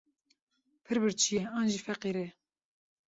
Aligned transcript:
Pir 0.85 0.97
birçî 1.03 1.29
ye 1.37 1.43
an 1.59 1.65
jî 1.73 1.79
feqîr 1.85 2.15
e. 2.25 2.27